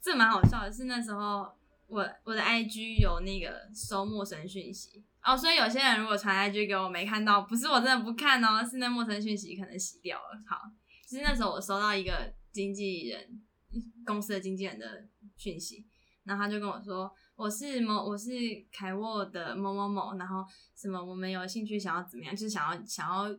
[0.01, 1.47] 这蛮好笑的，是那时候
[1.87, 10.43] 我我的 IG 有那个收陌生讯息哦，所以有些人如果传 IG 给我没看到，不是我真的不看哦，是那陌生讯息可能洗掉了。
[10.49, 10.63] 好，
[11.13, 13.43] 就是那时候我收到一个经纪人
[14.07, 15.87] 公司的经纪人的讯息，
[16.25, 18.31] 然后他就跟我说我是某我是
[18.73, 20.45] 凯沃的某某某，然后
[20.75, 23.37] 什么我们有兴趣想要怎么样，就是想要想要。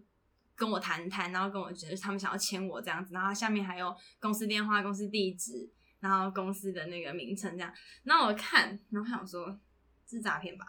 [0.55, 5.67] 跟我谈谈，然后跟我觉得他们想要签我这样子，然后下面还有公司电话、公司地址，
[5.99, 9.59] 然后公司的那个名称这样，然后我看，然后想说
[10.07, 10.63] 是诈骗吧？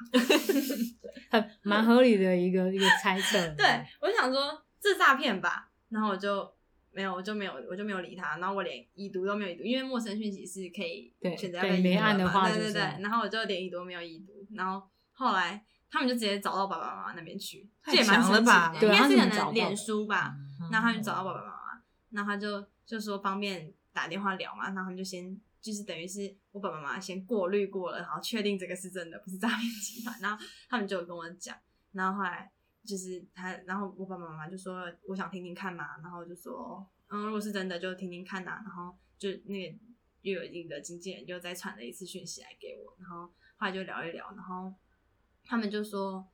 [1.30, 3.46] 很蛮合理的一个一个猜测。
[3.54, 3.66] 对，
[4.00, 6.53] 我就想说是诈骗吧，然后我就
[6.94, 31.56] 没有，我就没有，我就没有理他，然后我连已读都没有已读，因为陌生讯息是可以对选择要对不要已读的嘛话就是对对对，然后我就连已读都没有已读，然后后来他们就直接找到爸爸妈妈那边去，太这也蛮神奇的，应该是可能脸书吧，嗯然后他就找到爸爸妈妈，然后他就就说方便打电话聊嘛，然后他们就先就是等于是我爸爸妈妈先过滤过了，然后确定这个是真的，不是诈骗集团，然后他们就有跟我讲，
[31.92, 32.50] 然后后来
[32.86, 39.78] 就是他，然后我爸爸妈妈就说我想听听看嘛，然后就说嗯，如果是真的就听听看呐、然后就那个
[40.22, 44.74] 又有一个经纪人又再传了一次讯息来给我，然后后来就聊一聊，然后
[45.44, 46.28] 他们就说。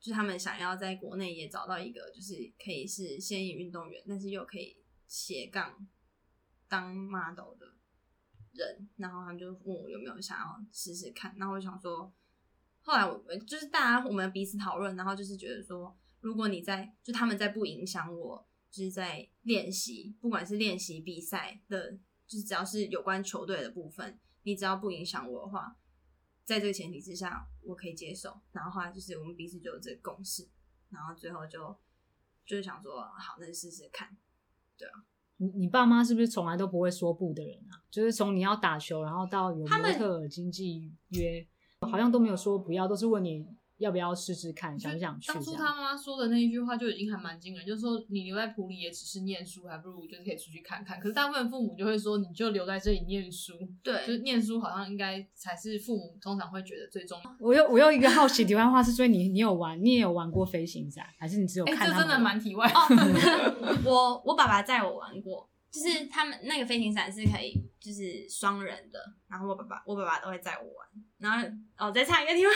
[0.00, 5.88] 就是他们想要在国内也找到一个，就是可以是现役运动员，但是又可以斜杠
[6.68, 7.74] 当 model 的
[8.52, 12.12] 人，然后他们就问我有没有想要试试看，那我想说，
[12.84, 21.92] 后来我们就是大家我们彼此讨论，然后就是觉得说，如果你在就他们在不影响我，就是在练习，不管是练习比赛的，
[22.26, 25.76] 就是只要是有关球队的部分，你只要不影响我的话，
[26.44, 28.38] 在这个前提之下，我可以接受。
[28.52, 30.46] 然后后来就是我们彼此就有这个共识，
[30.90, 31.74] 然后最后就
[32.44, 34.14] 就是想说，好，那就试试看。
[34.76, 35.04] 对啊
[35.36, 37.82] 你你爸妈是不是从来都不会说不的人啊？
[37.90, 41.46] 就是从你要打球，然后到有模特儿经纪约，
[41.84, 43.46] 好像都没有说不要，都是问你
[43.78, 45.52] 要不要试试看，想不想去当初。
[45.54, 51.00] 他妈妈说的那一句话就已经还蛮惊人，就是说你留在普里也只是念书，还不如就是可以出去看看。
[51.00, 57.36] 可是大部分父母就会说，你就留在这里念书，对就是念书好像应该才是父母通常会觉得最重要。
[57.40, 61.90] 我有我有一个好奇题外话是，所以你你有玩，你也有玩过飞行伞，还是你只有哎、看？
[61.90, 62.68] 这真的蛮题外。
[62.68, 71.44] 哦，我我爸爸载我玩过，就是他们那个飞行伞是可以就是双人的，然后我爸爸我爸爸都会载我玩，然后
[71.76, 72.52] 哦再唱一个地方，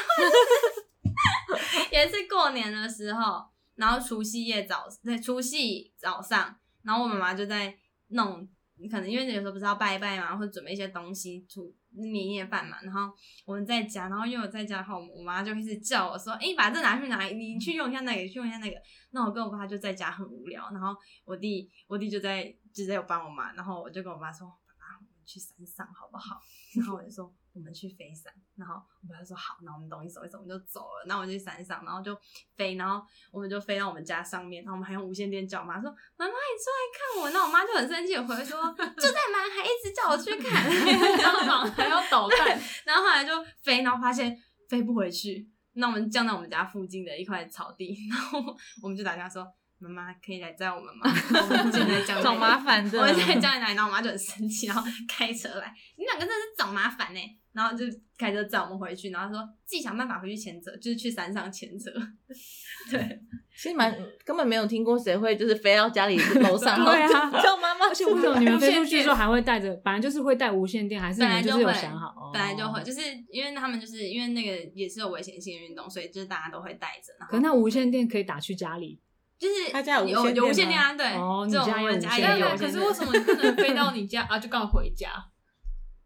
[1.90, 7.76] 也是过年的时候，然后除夕夜早对除夕早上，然后我妈妈就在
[8.10, 8.48] 弄，
[8.88, 13.12] 可能因为有时候不是要拜拜嘛，或准备一些东西出年夜饭嘛，然后
[13.44, 18.76] 我们在家，然后因为我在家的话，我妈就开始叫我说：“哎、把这拿去拿，你去用一下那个，去用一下那个。”
[19.10, 26.40] 那我跟我爸就在家很无聊，然后我弟我弟就在就在我帮我妈，然后我就跟我妈说：“爸爸，我们去山上好不好？”
[26.76, 31.04] 然后我就说：“我们去飞伞。”然后我爸就说：“好。”那我们东西收一收，我们就走了。
[31.06, 32.16] 然后我就去山上，然后就
[32.56, 38.62] 飞，然后我们就飞到我们家上面，然后我们还用无线电叫我妈说：“妈妈，你出来看我。”那我妈就很生气，回来说
[38.96, 40.64] ：“就在忙，还一直叫我去看。
[41.18, 49.46] ”然后还要捣蛋，然后后来就飞，然后发现飞不回去，那我们降到我们家附近的一块草地，然后我们就打电话说
[49.78, 53.74] ：“妈妈可以来载我们吗？”我们现在降找麻烦的我在降在哪里？
[53.74, 57.20] 然后我妈就很生气，然后开车来，你两个真的是找麻烦呢、
[57.52, 57.84] 然后就
[58.16, 61.90] 开车载我们回去，然后说自己想办法回去牵车，就是去山上牵车。
[62.90, 63.20] 对，
[63.54, 69.74] 其实蛮根本没有听过谁会就是飞到家里楼上， 对啊叫妈妈而且为什么你们飞出去的时候还会带着？
[69.84, 72.08] 本来就是会带无线电，还是你本来们就是有，想好？
[72.08, 77.12] 哦本来就会，就是因为他们就是因为那个也是有危险性的运动，所以就是大家都会带着。
[77.28, 79.00] 可是那无线电可以打去家里，
[79.38, 82.48] 就是他家有无有无线电啊，对，哦这种我们家也有。
[82.56, 84.38] 可是为什么你不能飞到你家 啊？
[84.38, 85.08] 就刚好回家。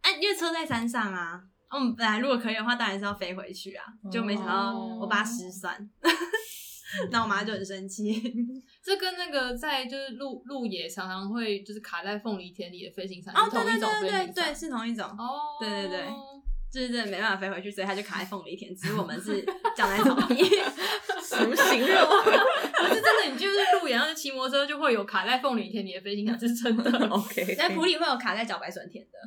[0.02, 1.40] 哎，因为车在山上啊。
[1.74, 3.82] 嗯本来如果可以的话，当然是要飞回去啊，
[4.12, 5.74] 就没想到哦我爸失算，
[7.10, 8.12] 那我妈就很生气。
[8.84, 15.06] 这跟那个在就是路路野常常会就是卡在凤梨田里的飞行伞哦，是对对同一种飞对对对，是同一种。
[15.06, 16.06] 哦，对对对
[16.70, 19.42] 就是真的没办法飞回去，所以他就卡在凤梨田，只是我们是
[19.74, 20.44] 讲在草地。
[21.22, 21.96] 什么形容？
[22.88, 27.08] 可是真的，你就是路演，然后骑摩托车就会有卡在凤梨田里的飞行卡，是真的。
[27.08, 29.18] OK，在普里会有卡在茭白笋田的，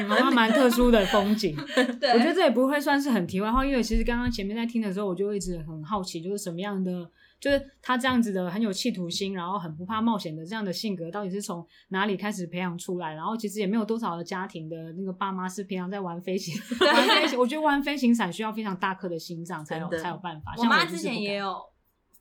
[0.00, 1.56] 你们蛮特殊的风景。
[2.00, 7.08] 对，我觉得这也不会算是很题外话，因为其实刚刚前面在听的时候，我就一直很好奇，就是什么样的
[7.40, 13.12] 就是他这样子的很有企图心，然后很不怕冒险的这样的性格，到底是从哪里开始培养出来？
[13.14, 17.38] 然后其实也没有多少的家庭的那个爸妈是平常在玩飞行， 玩飞行。
[17.38, 20.54] 我觉得玩飞行伞需要非常大颗的心脏才有才有办法。
[20.56, 21.54] 我妈之前也有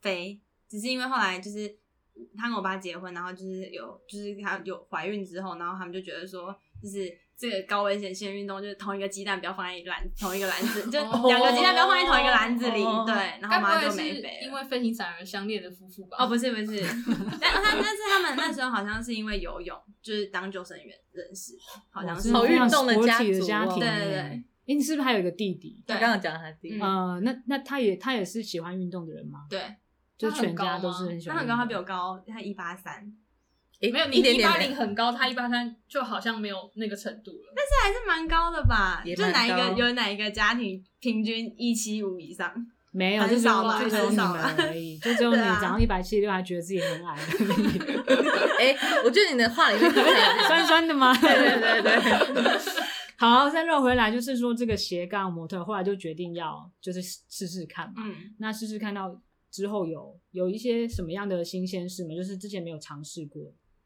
[0.01, 1.73] 飞，只是因为后来就是
[2.35, 7.09] 她跟我爸结婚，然后就是有就是她有怀孕之后，然后他们就觉得说，就是
[7.43, 16.15] 这个高危险性运动，就是同一个鸡蛋不要放在篮同一个篮子， 就哦两个鸡蛋不要放在同一个篮子里，哦对，然后妈不会是就没飞了因为飞行伞而相恋的夫妇吧？
[16.21, 16.81] 哦，不是不是，
[17.41, 21.53] 但他但是他们那时候好像是因为游泳，就是当救生员认识，
[21.91, 25.83] 好像是好运动的家家庭欸，对对对诶你是不是还有一个弟弟？
[25.85, 29.39] 对我刚刚讲他弟弟，嗯呃，那那他也他也是喜欢运动的人吗？
[29.49, 29.59] 对，
[30.17, 31.57] 就全家都是很喜他很高。
[31.57, 33.13] 他比我高，他一八三，
[33.83, 37.53] 诶没有，你一八零很高，他一八三就好像没有那个程度了。
[37.55, 39.03] 但是还是蛮高的吧？
[39.05, 42.51] 也蛮就哪一个高有哪一个家庭平均一七五以上？
[42.91, 47.23] 没有，很就只有少吧就只有你很少吧们而已，就只有你 对啊长到一百七十六还觉得自己很矮而
[48.61, 51.11] 已， 哎，我觉得你的话里面听起来酸酸的吗？
[51.19, 52.59] 对对对对，
[53.17, 58.03] 好，再绕回来，就是说这个斜杠模特，后来就决定要就是试试看嘛。
[58.05, 59.19] 嗯，那试试看到
[59.51, 62.13] 之后有有一些什么样的新鲜事吗？
[62.15, 63.41] 就是之前没有尝试过，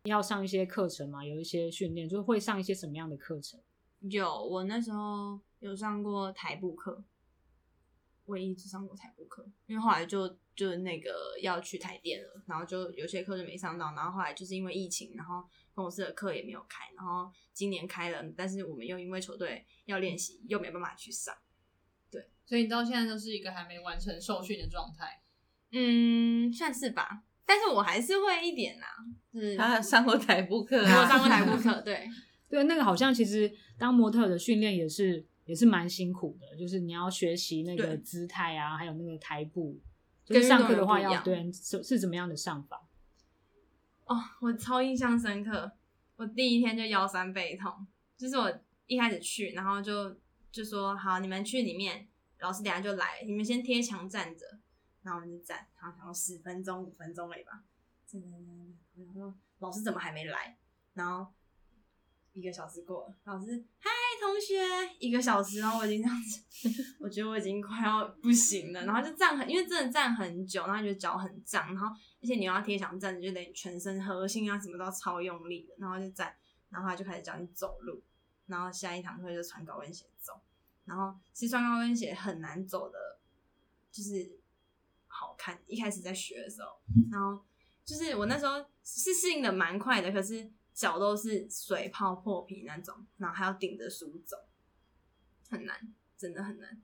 [0.08, 3.60] 要上一些课程嘛，有一些训练，就是会上一些什么样的课程？
[4.02, 7.04] 有我那时候有上过台步课，
[8.26, 15.44] 唯一只上过台步课，因为后来就就那个要去台电了，然后就有些课就没上到，然后后来就是因为疫情，然后
[15.74, 21.36] 公司的课也没有开，然后今年开了，但是我们又因为球队要练习，又没办法去上。
[22.10, 25.22] 对所以你到现在都是一个还没完成受训的状态。
[25.72, 28.88] 嗯，算是吧，但是我还是会一点啦，
[29.34, 32.08] 就是他上过台步课我啊，上过台步课，对，
[32.48, 39.80] 对，那个好像其实当模特的训练也是也是蛮辛苦的，就是你要学习那个姿态啊，还有那个台步。
[40.26, 42.86] 就跟是上课的话要对是是怎么样的上法？
[44.04, 45.72] 哦，我超印象深刻，
[46.18, 47.72] 我第一天就腰酸背痛，
[48.18, 48.54] 就是我
[48.88, 50.18] 一开始去，然后就
[50.52, 52.10] 就说好，你们去里面，
[52.42, 54.46] 老师等下就来，你们先贴墙站着，
[55.08, 57.64] 然后我们就站，然后想说十分钟五分钟而已吧，
[58.06, 60.58] 站站站站，我想说老师怎么还没来？
[60.96, 61.32] 然后
[62.34, 63.90] 一个小时过了，老师嗨
[64.20, 64.58] 同学，
[65.00, 71.88] 一个小时，然后我已经这样子，我觉得我已经快要不行了，然后就站很，因为真的站很久，然后觉得脚很胀，然后
[72.22, 76.36] 而且你要贴墙站着，就得全身核心啊什么都要超用力的，然后就站，
[76.70, 78.04] 然后他就开始教你走路，
[78.48, 80.34] 然后下一堂课就穿高跟鞋走，
[80.84, 83.20] 然后其实穿高跟鞋很难走的，
[83.92, 84.37] 就是
[85.20, 85.58] 好看。
[85.66, 86.68] 一开始在学的时候，
[87.12, 87.44] 然后
[87.84, 94.38] 就是我那时候是适应的蛮快的，可是脚都是水泡破皮那种，然后还要顶着书走，
[95.50, 95.76] 很难，
[96.18, 96.82] 真的很难。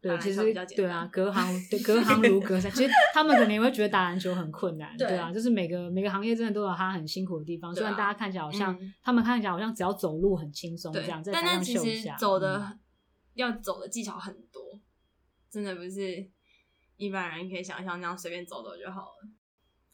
[0.00, 2.72] 对，打其实对啊，隔行对隔行如隔山。
[2.72, 7.70] 其实 他们可能也会觉得打篮球很困难，对对啊，就是每个每个行业真的都有他很辛苦的地方。
[7.74, 12.80] 虽对啊然大家看起来好像、嗯他们看起来好像只要走路很轻松这样，，在但台上那其实秀一下，走的、嗯
[13.34, 14.80] 要走的技巧很多，
[15.48, 16.28] 真的不是
[17.00, 19.28] 一般人可以想象那样随便走走就好了。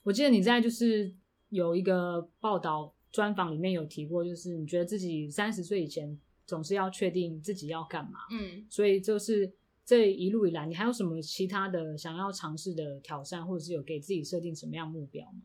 [0.02, 1.14] 我记得你在就是
[1.50, 9.54] 有一个报道专访里面有提过，就是你觉得自己三十岁以前总是要确定自己要干嘛，嗯，所以就是
[9.84, 15.42] 这一路以来，你还有什么其他的想要尝试的挑战，或者是有给自己设定什么样目标吗？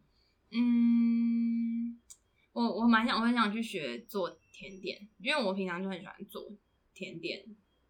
[0.51, 1.99] 嗯，
[2.53, 6.51] 我我蛮想，我很想去学做甜点，因为我平常就很喜欢做
[6.93, 7.45] 甜点，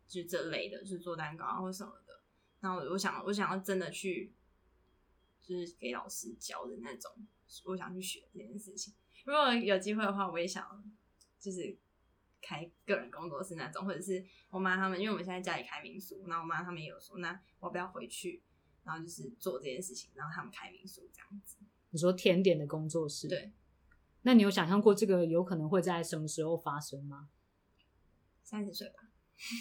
[0.08, 2.01] 就是这类的，就是做蛋糕啊或什么的。
[2.62, 4.34] 然后我想，我想要真的去，
[5.42, 7.12] 就是给老师教的那种，
[7.66, 8.94] 我想去学这件事情。
[9.26, 10.84] 如果有机会的话，我也想
[11.40, 11.78] 就是
[12.42, 18.42] 开个人工作室那种，或者是我妈他们，因为我们现在家里开民宿，然后我妈他们也有说，那我不要回去，
[18.84, 21.58] 然后就是做这件事情，然后他们开民宿这样子。
[21.90, 23.52] 你说甜点的工作室，对，
[24.22, 27.30] 那你有想象过这个有可能会在什么时候发生吗？
[28.44, 29.08] 三十岁吧。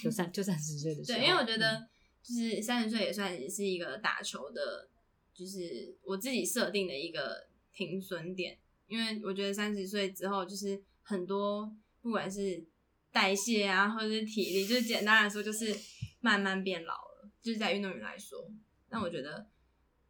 [0.02, 1.88] 就三就三十岁的时候，对，因为我觉嗯得
[2.22, 4.88] 就是三十岁也算是一个打球的，
[5.32, 8.58] 就是我自己设定的一个停损点。
[8.86, 12.64] 因为我觉得三十岁之后，就是很多不管是
[13.12, 15.74] 代谢啊，或者是体力，就是简单来说，就是
[16.20, 17.30] 慢慢变老了。
[17.40, 18.50] 就是在运动员来说，
[18.90, 19.46] 那我觉得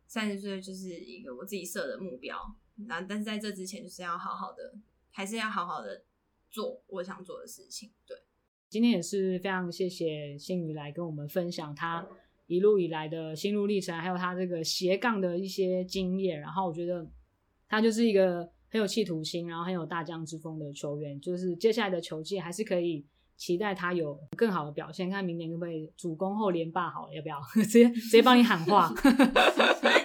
[0.06, 2.56] 三十岁就是一个我自己设的目标。
[2.86, 4.74] 那但是在这之前，就是要好好的，
[5.10, 6.02] 还是要好好的
[6.50, 7.92] 做我想做的事情。
[8.06, 8.16] 对。
[8.70, 12.06] 今天也是非常谢谢新宇来跟我们分享他
[12.46, 16.40] 一路以来的心路历程，还有他这个斜杠的一些经验。
[16.40, 17.04] 然后我觉得
[17.68, 21.20] 他就是一个很有企图心，然后很有大将之风的球员。
[21.20, 23.04] 就是接下来的球季还是可以
[23.36, 28.94] 期待他有更好的表现，看明年可不可以主攻后连霸好，要不要 直接直接帮你喊话？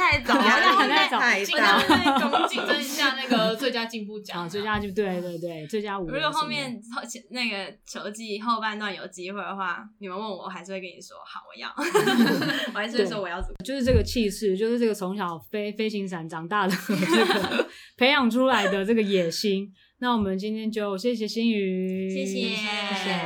[0.00, 6.18] 太早，压力太早竞太大争竞竞争一下那个最佳进步奖啊，最佳就对对对，最佳舞如。
[6.18, 11.68] 果后面后前那个球季后半段有机会的话，你们问我，我还是会跟你说好，我要，
[12.72, 13.56] 我还是会说我要怎么。
[13.62, 19.70] 就是这个气势，就是这个从小飞飞行伞长大的这个培养出来的这个野心。
[19.98, 23.20] 那我们今天就谢谢心宇，谢谢谢谢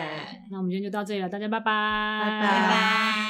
[0.50, 3.23] 那我们今天就到这里了，大家拜拜，拜拜拜。